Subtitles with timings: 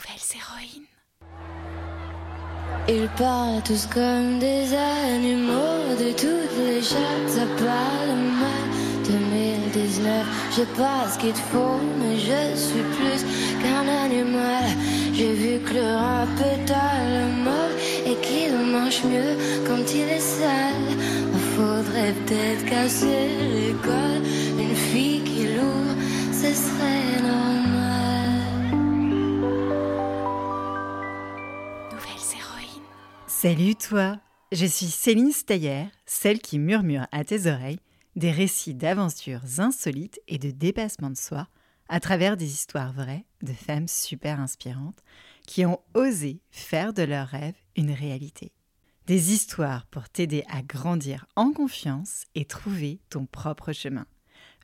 [0.00, 0.88] Nouvelles héroïnes.
[2.88, 8.64] Ils parlent tous comme des animaux de toutes les chattes, ça parle mal.
[9.04, 10.26] 2019,
[10.56, 13.24] j'ai pas ce qu'il te faut, mais je suis plus
[13.60, 14.64] qu'un animal.
[15.12, 17.74] J'ai vu que le rap pétale mort
[18.06, 19.36] et qu'il mange mieux
[19.66, 20.90] quand il est sale.
[21.56, 24.22] Faudrait peut-être casser l'école,
[24.58, 25.94] une fille qui lourd,
[26.32, 28.09] ce serait normal.
[33.42, 34.20] Salut toi,
[34.52, 37.80] je suis Céline Steyer, celle qui murmure à tes oreilles
[38.14, 41.48] des récits d'aventures insolites et de dépassement de soi
[41.88, 45.02] à travers des histoires vraies de femmes super inspirantes
[45.46, 48.52] qui ont osé faire de leurs rêves une réalité.
[49.06, 54.04] Des histoires pour t'aider à grandir en confiance et trouver ton propre chemin.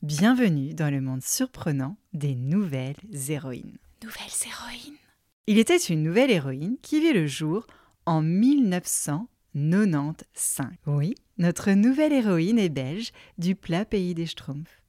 [0.02, 3.78] Bienvenue dans le monde surprenant des nouvelles héroïnes.
[4.04, 4.98] Nouvelles héroïnes.
[5.46, 7.66] Il était une nouvelle héroïne qui vit le jour
[8.06, 10.68] en 1995.
[10.86, 14.82] Oui, notre nouvelle héroïne est belge du plat pays des Schtroumpfs.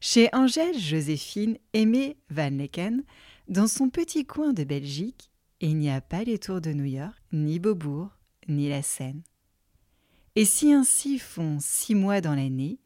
[0.00, 3.02] Chez Angèle Joséphine Aimée Van Lecken,
[3.48, 7.16] dans son petit coin de Belgique, il n'y a pas les tours de New York,
[7.32, 8.10] ni Beaubourg,
[8.48, 9.22] ni la Seine.
[10.34, 12.78] Et si ainsi font six mois dans l'année,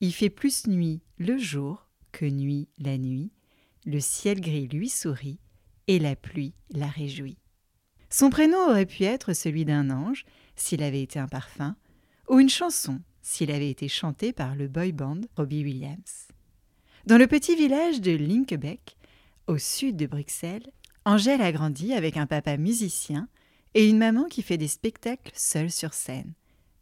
[0.00, 3.30] il fait plus nuit le jour que nuit la nuit,
[3.84, 5.38] le ciel gris lui sourit
[5.86, 7.38] et la pluie la réjouit.
[8.10, 10.24] Son prénom aurait pu être celui d'un ange
[10.56, 11.76] s'il avait été un parfum,
[12.28, 16.28] ou une chanson s'il avait été chanté par le boy band Robbie Williams.
[17.06, 18.96] Dans le petit village de Linkebeck,
[19.46, 20.70] au sud de Bruxelles,
[21.04, 23.28] Angèle a grandi avec un papa musicien
[23.74, 26.32] et une maman qui fait des spectacles seule sur scène,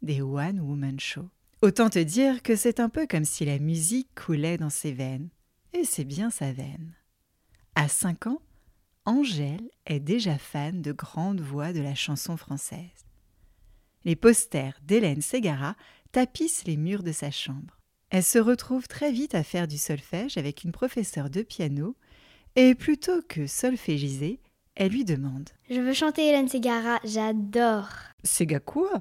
[0.01, 1.29] des one-woman shows.
[1.61, 5.29] Autant te dire que c'est un peu comme si la musique coulait dans ses veines,
[5.73, 6.93] et c'est bien sa veine.
[7.75, 8.41] À 5 ans,
[9.07, 13.05] Angèle est déjà fan de grandes voix de la chanson française.
[14.03, 15.75] Les posters d'Hélène Ségara
[16.11, 17.79] tapissent les murs de sa chambre.
[18.09, 21.95] Elle se retrouve très vite à faire du solfège avec une professeure de piano,
[22.57, 24.41] et plutôt que solfégiser,
[24.75, 27.87] elle lui demande Je veux chanter Hélène Ségara, j'adore.
[28.25, 28.91] Séga quoi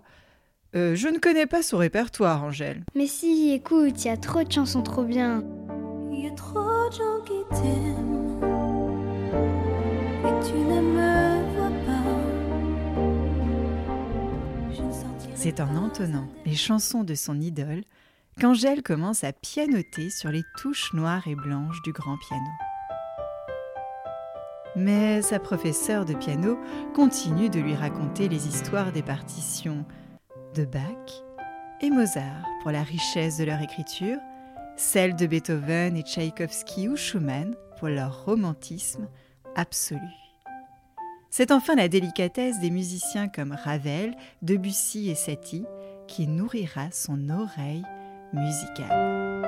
[0.76, 2.84] Euh, Je ne connais pas son répertoire, Angèle.
[2.94, 5.42] Mais si, écoute, il y a trop de chansons trop bien.
[6.12, 8.15] Il y a trop de gens qui t'aiment
[15.46, 17.84] C'est en entonnant les chansons de son idole
[18.40, 22.50] qu'Angèle commence à pianoter sur les touches noires et blanches du grand piano.
[24.74, 26.58] Mais sa professeure de piano
[26.94, 29.86] continue de lui raconter les histoires des partitions
[30.54, 31.22] de Bach
[31.80, 34.18] et Mozart pour la richesse de leur écriture,
[34.76, 39.08] celles de Beethoven et Tchaïkovski ou Schumann pour leur romantisme
[39.54, 40.25] absolu.
[41.38, 45.66] C'est enfin la délicatesse des musiciens comme Ravel, Debussy et Satie
[46.08, 47.82] qui nourrira son oreille
[48.32, 49.42] musicale.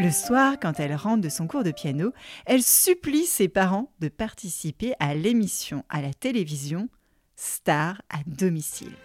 [0.00, 2.12] Le soir, quand elle rentre de son cours de piano,
[2.44, 6.88] elle supplie ses parents de participer à l'émission à la télévision
[7.36, 8.96] Star à domicile.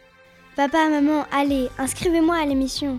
[0.56, 2.98] Papa, maman, allez, inscrivez-moi à l'émission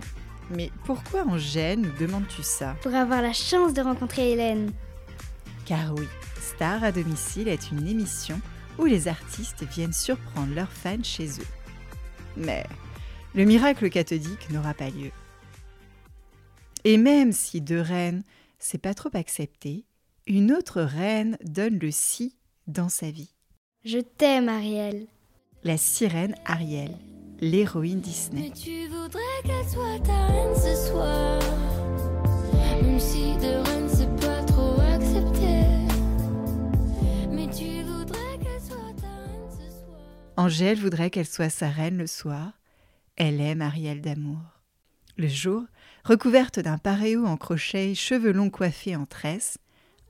[0.49, 2.77] Mais pourquoi Angèle nous demandes-tu ça?
[2.81, 4.71] Pour avoir la chance de rencontrer Hélène.
[5.65, 6.07] Car oui,
[6.45, 8.39] Star à domicile est une émission
[8.77, 11.47] où les artistes viennent surprendre leurs fans chez eux.
[12.37, 12.63] Mais
[13.33, 15.11] le miracle cathodique n'aura pas lieu.
[16.83, 18.23] Et même si deux reines,
[18.59, 19.85] c'est pas trop accepté,
[20.27, 23.33] une autre reine donne le si dans sa vie.
[23.83, 25.07] Je t'aime, Ariel.
[25.63, 26.95] La sirène Ariel,
[27.39, 28.49] l'héroïne Disney.
[28.49, 31.74] Mais tu voudrais qu'elle soit ta reine ce soir
[40.45, 42.51] Angèle voudrait qu'elle soit sa reine le soir.
[43.15, 44.43] Elle aime Ariel d'amour.
[45.17, 45.63] Le jour,
[46.03, 49.57] recouverte d'un paréo en crochet, cheveux longs coiffés en tresse,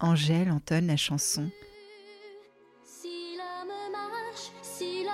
[0.02, 1.50] Angèle entonne la chanson
[2.84, 3.38] Si
[3.94, 5.06] marche, si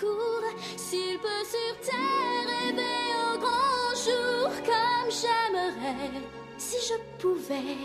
[0.00, 0.42] court
[0.76, 6.20] S'il peut sur terre rêver au grand jour Comme j'aimerais
[6.58, 7.78] Si je pouvais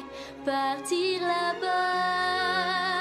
[0.44, 2.99] partir là-bas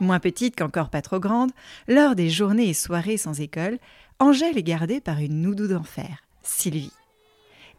[0.00, 1.50] Moins petite qu'encore pas trop grande,
[1.88, 3.78] lors des journées et soirées sans école,
[4.20, 6.92] Angèle est gardée par une noudou d'enfer, Sylvie.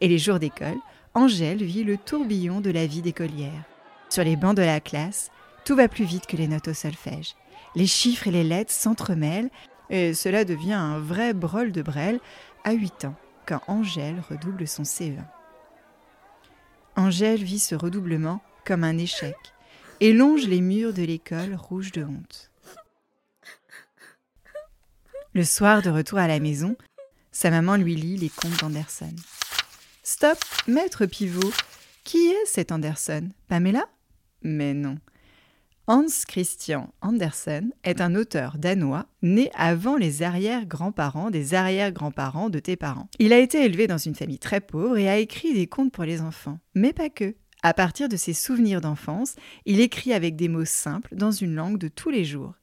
[0.00, 0.78] Et les jours d'école,
[1.14, 3.64] Angèle vit le tourbillon de la vie d'écolière.
[4.10, 5.30] Sur les bancs de la classe,
[5.64, 7.34] tout va plus vite que les notes au solfège.
[7.74, 9.50] Les chiffres et les lettres s'entremêlent,
[9.88, 12.20] et cela devient un vrai brol de brel
[12.64, 13.14] à 8 ans,
[13.46, 15.24] quand Angèle redouble son CE1.
[16.96, 19.36] Angèle vit ce redoublement comme un échec
[20.00, 22.50] et longe les murs de l'école rouge de honte.
[25.34, 26.76] Le soir de retour à la maison,
[27.30, 29.14] sa maman lui lit les contes d'Anderson.
[30.02, 31.52] Stop, maître pivot.
[32.02, 33.28] Qui est cet Anderson?
[33.46, 33.86] Pamela?
[34.42, 34.96] Mais non.
[35.86, 42.76] Hans Christian Andersen est un auteur danois né avant les arrière-grands-parents des arrière-grands-parents de tes
[42.76, 43.08] parents.
[43.18, 46.04] Il a été élevé dans une famille très pauvre et a écrit des contes pour
[46.04, 47.34] les enfants, mais pas que.
[47.62, 49.36] À partir de ses souvenirs d'enfance,
[49.66, 52.54] il écrit avec des mots simples dans une langue de tous les jours.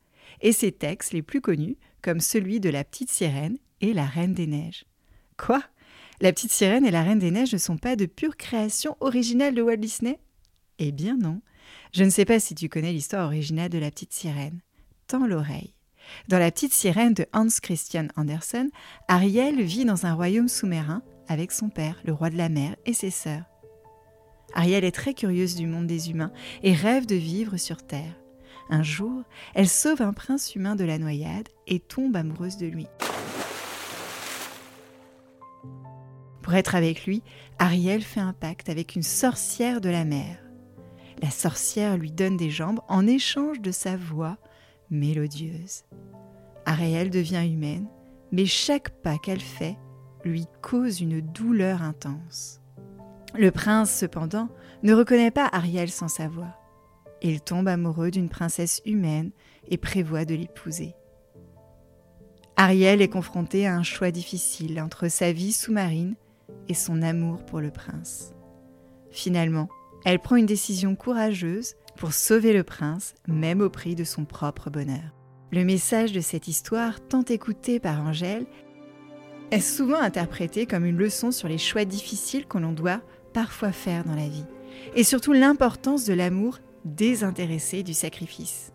[0.41, 4.33] Et ses textes les plus connus, comme celui de La Petite Sirène et La Reine
[4.33, 4.85] des Neiges.
[5.37, 5.61] Quoi?
[6.19, 9.53] La Petite Sirène et La Reine des Neiges ne sont pas de pure création originale
[9.53, 10.19] de Walt Disney?
[10.79, 11.41] Eh bien non.
[11.93, 14.61] Je ne sais pas si tu connais l'histoire originale de La Petite Sirène.
[15.05, 15.73] Tends l'oreille.
[16.27, 18.69] Dans La Petite Sirène de Hans Christian Andersen,
[19.07, 22.93] Ariel vit dans un royaume sous-marin avec son père, le roi de la mer, et
[22.93, 23.43] ses sœurs.
[24.53, 26.31] Ariel est très curieuse du monde des humains
[26.63, 28.15] et rêve de vivre sur Terre.
[28.69, 29.23] Un jour,
[29.53, 32.87] elle sauve un prince humain de la noyade et tombe amoureuse de lui.
[36.41, 37.23] Pour être avec lui,
[37.59, 40.37] Ariel fait un pacte avec une sorcière de la mer.
[41.21, 44.37] La sorcière lui donne des jambes en échange de sa voix
[44.89, 45.83] mélodieuse.
[46.65, 47.87] Ariel devient humaine,
[48.31, 49.77] mais chaque pas qu'elle fait
[50.23, 52.61] lui cause une douleur intense.
[53.35, 54.49] Le prince, cependant,
[54.83, 56.55] ne reconnaît pas Ariel sans sa voix.
[57.21, 59.31] Il tombe amoureux d'une princesse humaine
[59.67, 60.93] et prévoit de l'épouser.
[62.55, 66.15] Ariel est confrontée à un choix difficile entre sa vie sous-marine
[66.67, 68.33] et son amour pour le prince.
[69.11, 69.69] Finalement,
[70.05, 74.69] elle prend une décision courageuse pour sauver le prince, même au prix de son propre
[74.69, 75.13] bonheur.
[75.51, 78.45] Le message de cette histoire, tant écouté par Angèle,
[79.51, 83.01] est souvent interprété comme une leçon sur les choix difficiles que l'on doit
[83.37, 84.47] parfois faire dans la vie,
[84.95, 88.73] et surtout l'importance de l'amour désintéressé du sacrifice.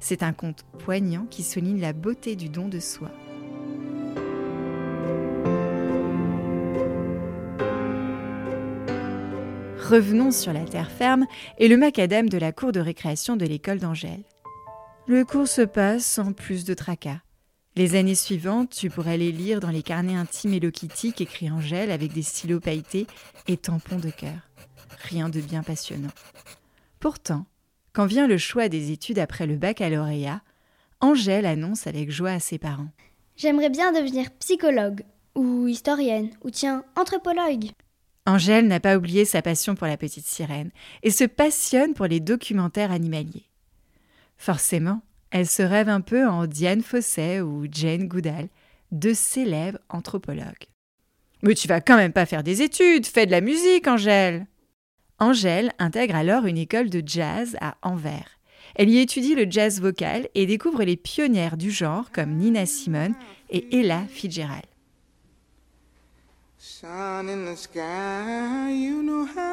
[0.00, 3.12] C'est un conte poignant qui souligne la beauté du don de soi.
[9.88, 11.26] Revenons sur la terre ferme
[11.58, 14.24] et le macadam de la cour de récréation de l'école d'Angèle.
[15.06, 17.20] Le cours se passe sans plus de tracas.
[17.74, 21.90] Les années suivantes, tu pourrais les lire dans les carnets intimes Hello Kitty qu'écrit Angèle
[21.90, 23.06] avec des stylos pailletés
[23.48, 24.50] et tampons de cœur.
[25.08, 26.10] Rien de bien passionnant.
[27.00, 27.46] Pourtant,
[27.94, 30.42] quand vient le choix des études après le baccalauréat,
[31.00, 32.90] Angèle annonce avec joie à ses parents.
[33.36, 35.02] J'aimerais bien devenir psychologue,
[35.34, 37.70] ou historienne, ou tiens, anthropologue.
[38.26, 40.70] Angèle n'a pas oublié sa passion pour la petite sirène
[41.02, 43.48] et se passionne pour les documentaires animaliers.
[44.36, 45.00] Forcément,
[45.32, 48.48] elle se rêve un peu en Diane Fossey ou Jane Goodall,
[48.92, 50.68] deux célèbres anthropologues.
[51.42, 54.46] Mais tu vas quand même pas faire des études, fais de la musique, Angèle.
[55.18, 58.38] Angèle intègre alors une école de jazz à Anvers.
[58.74, 63.14] Elle y étudie le jazz vocal et découvre les pionnières du genre comme Nina Simone
[63.50, 64.66] et Ella Fitzgerald.
[66.58, 69.52] Sun in the sky, you know how.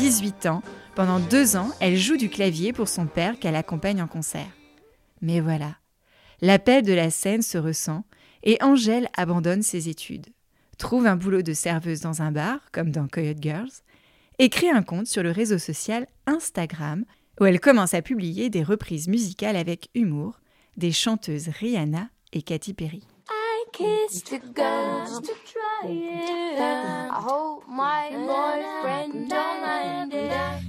[0.00, 0.62] 18 ans,
[0.94, 4.48] pendant deux ans, elle joue du clavier pour son père qu'elle accompagne en concert.
[5.20, 5.76] Mais voilà,
[6.40, 8.04] l'appel de la scène se ressent
[8.42, 10.28] et Angèle abandonne ses études,
[10.78, 13.82] trouve un boulot de serveuse dans un bar, comme dans Coyote Girls,
[14.38, 17.04] et crée un compte sur le réseau social Instagram
[17.38, 20.40] où elle commence à publier des reprises musicales avec humour
[20.78, 23.02] des chanteuses Rihanna et Katy Perry.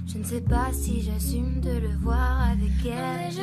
[0.06, 3.30] Je ne sais pas si j'assume de le voir avec elle.
[3.30, 3.42] Je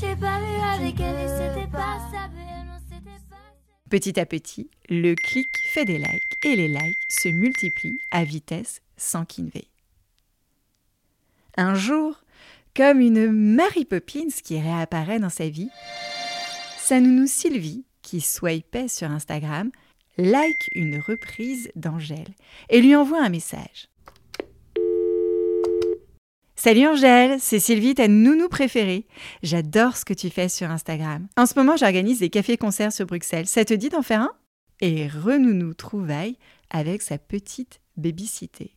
[0.00, 2.28] J'ai pas vu avec elle et c'était pas ça.
[3.88, 8.80] Petit à petit, le clic fait des likes et les likes se multiplient à vitesse
[8.96, 9.68] sans qu'invé.
[11.56, 12.16] Un jour,
[12.74, 15.70] comme une Mary Poppins qui réapparaît dans sa vie,
[16.86, 19.72] sa nounou Sylvie, qui swipait sur Instagram,
[20.18, 22.32] like une reprise d'Angèle
[22.70, 23.88] et lui envoie un message.
[26.54, 29.08] Salut Angèle, c'est Sylvie, ta nounou préférée.
[29.42, 31.26] J'adore ce que tu fais sur Instagram.
[31.36, 33.48] En ce moment, j'organise des cafés-concerts sur Bruxelles.
[33.48, 34.32] Ça te dit d'en faire un?
[34.80, 36.38] Et renounou trouvaille
[36.70, 38.76] avec sa petite bébicité.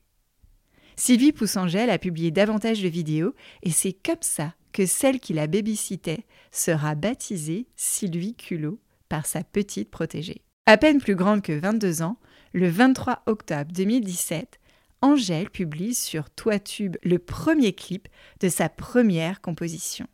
[0.95, 5.33] Sylvie pousse Angèle à publier davantage de vidéos et c'est comme ça que celle qui
[5.33, 10.41] la babysitait sera baptisée Sylvie Culot par sa petite protégée.
[10.65, 12.17] À peine plus grande que 22 ans,
[12.53, 14.59] le 23 octobre 2017,
[15.01, 18.07] Angèle publie sur Toitube le premier clip
[18.39, 20.07] de sa première composition,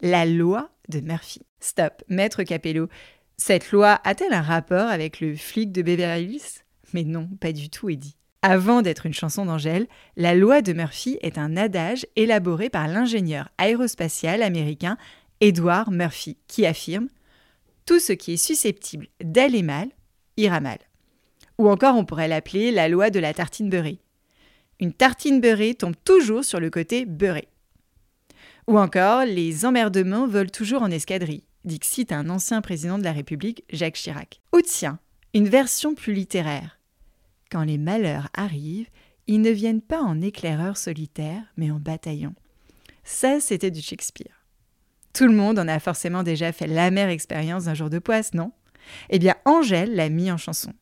[0.00, 1.42] La loi de Murphy.
[1.60, 2.88] Stop, maître Capello,
[3.36, 6.62] cette loi a-t-elle un rapport avec le flic de Beverly Hills?
[6.92, 8.16] Mais non, pas du tout, Eddie.
[8.42, 13.48] Avant d'être une chanson d'Angèle, la loi de Murphy est un adage élaboré par l'ingénieur
[13.58, 14.96] aérospatial américain
[15.40, 17.08] Edward Murphy, qui affirme
[17.84, 19.88] Tout ce qui est susceptible d'aller mal
[20.36, 20.78] ira mal.
[21.58, 23.98] Ou encore on pourrait l'appeler la loi de la tartine beurrée.
[24.78, 27.48] Une tartine beurrée tombe toujours sur le côté beurré.
[28.68, 31.80] Ou encore les emmerdements volent toujours en escadrille, dit
[32.10, 34.40] un ancien président de la République, Jacques Chirac.
[34.52, 35.00] Ou tiens,
[35.34, 36.77] une version plus littéraire.
[37.50, 38.88] Quand les malheurs arrivent,
[39.26, 42.34] ils ne viennent pas en éclaireurs solitaires, mais en bataillon.
[43.04, 44.44] Ça, c'était du Shakespeare.
[45.14, 48.52] Tout le monde en a forcément déjà fait l'amère expérience d'un jour de poisse, non?
[49.10, 50.72] Eh bien, Angèle l'a mis en chanson.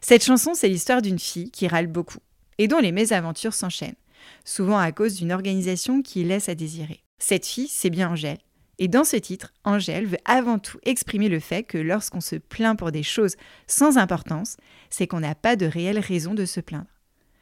[0.00, 2.18] Cette chanson, c'est l'histoire d'une fille qui râle beaucoup
[2.58, 3.96] et dont les mésaventures s'enchaînent,
[4.44, 7.02] souvent à cause d'une organisation qui laisse à désirer.
[7.18, 8.38] Cette fille, c'est bien Angèle,
[8.78, 12.78] et dans ce titre, Angèle veut avant tout exprimer le fait que lorsqu'on se plaint
[12.78, 13.36] pour des choses
[13.66, 14.56] sans importance,
[14.90, 16.86] c'est qu'on n'a pas de réelle raison de se plaindre.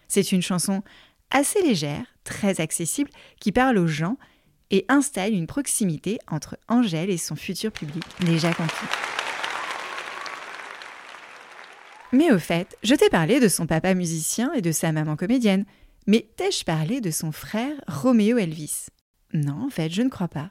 [0.09, 0.83] C'est une chanson
[1.31, 3.11] assez légère, très accessible,
[3.41, 4.17] qui parle aux gens
[4.71, 8.87] et installe une proximité entre Angèle et son futur public déjà conquis.
[12.13, 15.65] Mais au fait, je t'ai parlé de son papa musicien et de sa maman comédienne,
[16.09, 18.87] mais t'ai-je parlé de son frère Roméo Elvis?
[19.33, 20.51] Non, en fait, je ne crois pas.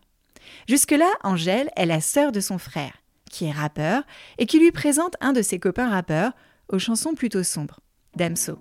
[0.67, 2.93] Jusque-là, Angèle est la sœur de son frère,
[3.29, 4.03] qui est rappeur
[4.37, 6.33] et qui lui présente un de ses copains rappeurs
[6.69, 7.79] aux chansons plutôt sombres,
[8.15, 8.59] Damso.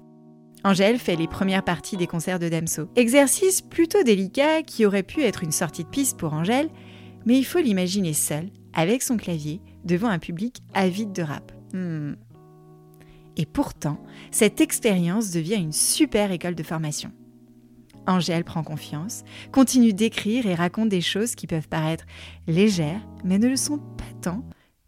[0.64, 2.88] Angèle fait les premières parties des concerts de Damso.
[2.96, 6.70] Exercice plutôt délicat qui aurait pu être une sortie de piste pour Angèle,
[7.26, 11.52] mais il faut l'imaginer seule, avec son clavier, devant un public avide de rap.
[11.72, 12.14] Hmm.
[13.36, 17.12] Et pourtant, cette expérience devient une super école de formation.
[18.08, 19.22] Angèle prend confiance,
[19.52, 22.06] continue d'écrire et raconte des choses qui peuvent paraître
[22.46, 24.42] légères, mais ne le sont pas tant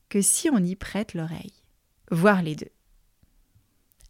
[0.09, 1.62] que si on y prête l'oreille.
[2.11, 2.71] Voir les deux.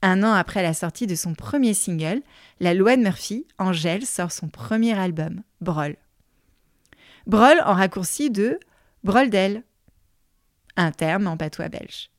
[0.00, 2.22] Un an après la sortie de son premier single,
[2.60, 5.96] La loi de Murphy, Angèle sort son premier album, Brol.
[7.26, 8.58] Brol en raccourci de
[9.04, 9.64] Broldel,
[10.76, 12.10] un terme en patois belge.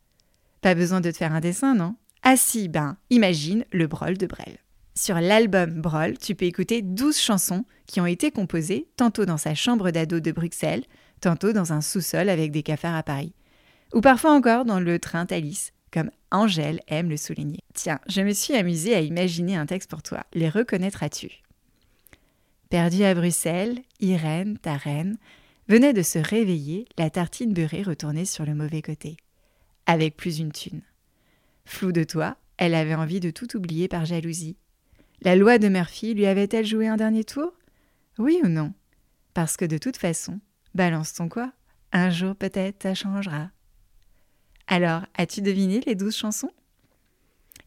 [0.62, 1.96] Pas besoin de te faire un dessin, non?
[2.22, 4.60] Ah si, ben, imagine le Brol de Brel.
[5.02, 9.56] Sur l'album Brol, tu peux écouter 12 chansons qui ont été composées tantôt dans sa
[9.56, 10.84] chambre d'ado de Bruxelles,
[11.22, 13.34] tantôt dans un sous-sol avec des cafards à Paris.
[13.96, 17.62] Ou parfois encore dans le train Thalys, comme Angèle aime le souligner.
[17.74, 20.24] Tiens, je me suis amusée à imaginer un texte pour toi.
[20.36, 21.32] Les reconnaîtras-tu?
[22.70, 25.18] Perdue à Bruxelles, Irène, ta reine,
[25.68, 29.18] venait de se réveiller, la tartine beurrée retournée sur le mauvais côté,
[29.88, 30.84] avec plus une thune.
[31.66, 34.58] Flou de toi, elle avait envie de tout oublier par jalousie,
[35.22, 37.54] la loi de Murphy lui avait-elle joué un dernier tour?
[38.18, 38.74] Oui ou non?
[39.34, 40.40] Parce que de toute façon,
[40.74, 41.52] balance ton quoi
[41.92, 43.50] Un jour peut-être ça changera.
[44.68, 46.52] Alors, as-tu deviné les douze chansons?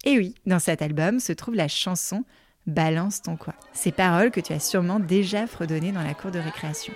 [0.04, 2.24] Eh oui, dans cet album se trouve la chanson
[2.66, 3.54] Balance ton quoi.
[3.74, 6.94] Ces paroles que tu as sûrement déjà fredonnées dans la cour de récréation.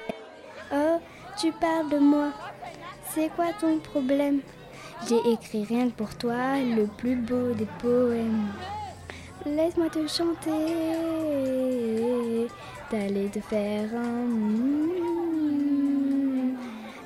[0.73, 0.99] Oh,
[1.39, 2.33] tu parles de moi.
[3.11, 4.41] C'est quoi ton problème?
[5.09, 8.49] J'ai écrit rien que pour toi le plus beau des poèmes.
[9.47, 10.51] Laisse-moi te chanter,
[12.91, 14.27] d'aller te faire un.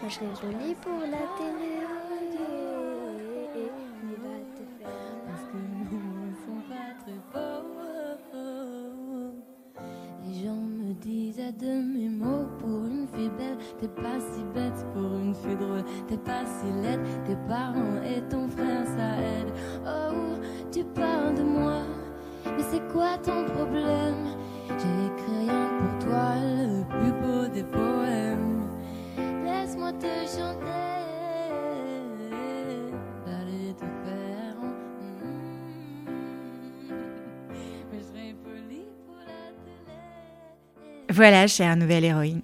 [0.01, 1.73] Moi, je serai jolie pour la télé.
[4.05, 5.57] Mais va te faire parce que
[5.91, 7.69] nous ne sommes pas très beaux.
[10.25, 13.59] Les gens me disaient de mes mots pour une fille belle.
[13.79, 15.85] T'es pas si bête pour une fille drôle.
[16.09, 17.03] T'es pas si laide.
[17.27, 19.53] Tes parents et ton frère ça aide.
[19.87, 20.41] Oh,
[20.73, 21.12] tu parles
[22.73, 24.35] c'est quoi ton problème?
[24.69, 28.71] J'ai écrit rien pour toi, le plus beau des poèmes.
[29.45, 30.65] Laisse-moi te chanter.
[37.93, 38.53] Mais je serai pour
[39.19, 39.99] la télé.
[41.11, 42.41] Voilà, chère nouvelle héroïne.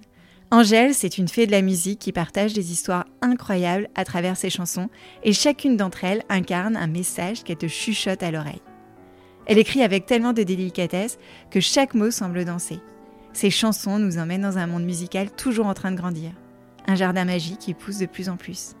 [0.51, 4.51] Angèle, c'est une fée de la musique qui partage des histoires incroyables à travers ses
[4.51, 4.89] chansons
[5.23, 8.61] et chacune d'entre elles incarne un message qu'elle te chuchote à l'oreille.
[9.49, 11.17] Elle écrit avec tellement de délicatesse
[11.49, 12.79] que chaque mot semble danser.
[13.33, 16.31] Ces chansons nous emmènent dans un monde musical toujours en train de grandir.
[16.85, 18.75] Un jardin magique qui pousse de plus en plus.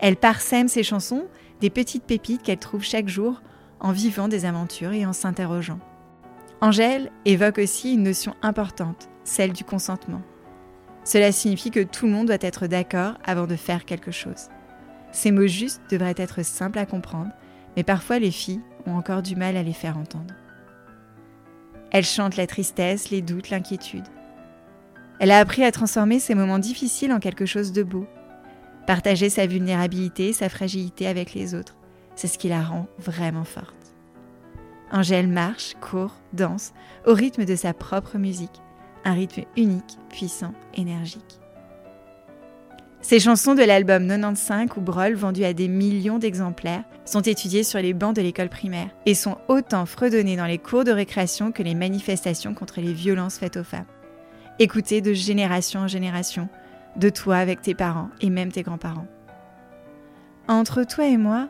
[0.00, 1.28] Elle parsème ses chansons
[1.60, 3.40] des petites pépites qu'elle trouve chaque jour
[3.78, 5.78] en vivant des aventures et en s'interrogeant.
[6.60, 10.22] Angèle évoque aussi une notion importante, celle du consentement.
[11.04, 14.48] Cela signifie que tout le monde doit être d'accord avant de faire quelque chose.
[15.12, 17.30] Ces mots justes devraient être simples à comprendre,
[17.76, 20.34] mais parfois les filles ont encore du mal à les faire entendre.
[21.90, 24.06] Elle chante la tristesse, les doutes, l'inquiétude.
[25.18, 28.06] Elle a appris à transformer ces moments difficiles en quelque chose de beau.
[28.86, 31.76] Partager sa vulnérabilité, sa fragilité avec les autres,
[32.14, 33.94] c'est ce qui la rend vraiment forte.
[34.92, 36.72] Angèle marche, court, danse,
[37.06, 38.62] au rythme de sa propre musique,
[39.04, 41.40] un rythme unique, puissant, énergique.
[43.02, 47.80] Ces chansons de l'album 95 ou Brol, vendues à des millions d'exemplaires, sont étudiées sur
[47.80, 51.62] les bancs de l'école primaire et sont autant fredonnées dans les cours de récréation que
[51.62, 53.86] les manifestations contre les violences faites aux femmes.
[54.58, 56.48] Écoutées de génération en génération,
[56.96, 59.06] de toi avec tes parents et même tes grands-parents.
[60.46, 61.48] Entre toi et moi,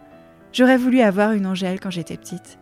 [0.53, 2.59] j'aurais voulu avoir une Angèle quand j'étais petite.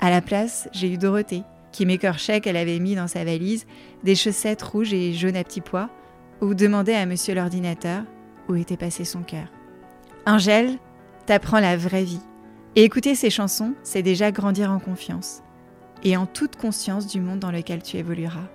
[0.00, 3.66] À la place, j'ai eu Dorothée, qui m'écorchait qu'elle avait mis dans sa valise
[4.02, 5.90] des chaussettes rouges et jaunes à petits pois,
[6.40, 8.02] ou demandait à monsieur l'ordinateur
[8.48, 9.48] où était passé son cœur.
[10.26, 10.78] Angèle
[11.26, 12.20] t'apprend la vraie vie.
[12.76, 15.42] Et écouter ses chansons, c'est déjà grandir en confiance
[16.04, 18.48] et en toute conscience du monde dans lequel tu évolueras.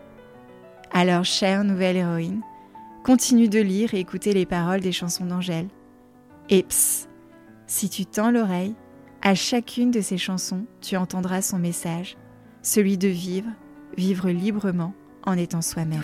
[0.91, 2.41] Alors, chère nouvelle héroïne,
[3.03, 5.67] continue de lire et écouter les paroles des chansons d'Angèle.
[6.49, 7.09] Et psst,
[7.67, 8.75] si tu tends l'oreille,
[9.21, 12.17] à chacune de ces chansons, tu entendras son message,
[12.61, 13.49] celui de vivre,
[13.97, 14.93] vivre librement
[15.25, 16.03] en étant soi-même.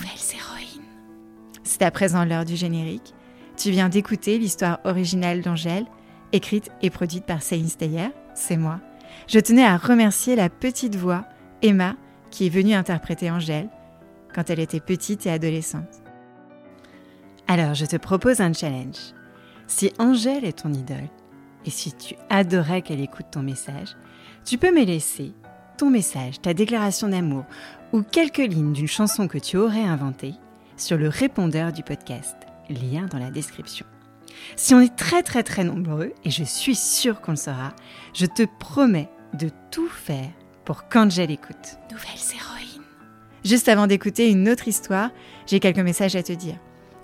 [1.69, 3.13] C'est à présent l'heure du générique.
[3.55, 5.85] Tu viens d'écouter l'histoire originale d'Angèle,
[6.31, 8.79] écrite et produite par Céline Steyer, c'est moi.
[9.27, 11.25] Je tenais à remercier la petite voix,
[11.61, 11.93] Emma,
[12.31, 13.69] qui est venue interpréter Angèle
[14.33, 16.01] quand elle était petite et adolescente.
[17.47, 19.13] Alors, je te propose un challenge.
[19.67, 21.07] Si Angèle est ton idole,
[21.67, 23.95] et si tu adorais qu'elle écoute ton message,
[24.43, 25.33] tu peux me laisser
[25.77, 27.45] ton message, ta déclaration d'amour
[27.93, 30.34] ou quelques lignes d'une chanson que tu aurais inventée
[30.81, 32.35] sur le répondeur du podcast,
[32.69, 33.85] lien dans la description.
[34.55, 37.73] Si on est très très très nombreux, et je suis sûre qu'on le sera,
[38.13, 40.29] je te promets de tout faire
[40.65, 41.77] pour qu'Angèle écoute.
[41.91, 42.83] Nouvelles héroïnes.
[43.43, 45.11] Juste avant d'écouter une autre histoire,
[45.47, 46.57] j'ai quelques messages à te dire.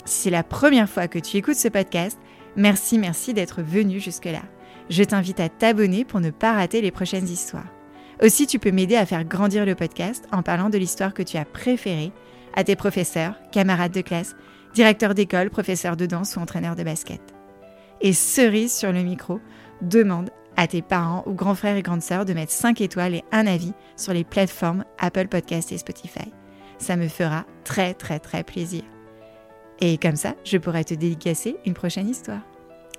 [0.05, 2.19] Si c'est la première fois que tu écoutes ce podcast,
[2.55, 4.43] merci, merci d'être venu jusque-là.
[4.89, 7.67] Je t'invite à t'abonner pour ne pas rater les prochaines histoires.
[8.21, 11.38] Aussi, tu peux m'aider à faire grandir le podcast en parlant de l'histoire que tu
[11.38, 12.11] as préférée
[12.56, 14.36] à tes professeurs, camarades de classe,
[14.74, 17.22] directeurs d'école, professeurs de danse ou entraîneurs de basket.
[18.02, 19.39] Et cerise sur le micro,
[19.82, 23.24] demande à tes parents ou grands frères et grandes sœurs de mettre 5 étoiles et
[23.32, 26.32] un avis sur les plateformes Apple Podcast et Spotify.
[26.78, 28.84] Ça me fera très très très plaisir.
[29.80, 32.41] Et comme ça, je pourrai te dédicacer une prochaine histoire.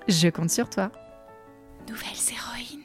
[0.07, 0.91] Je compte sur toi.
[1.89, 2.76] Nouvelles héroïnes.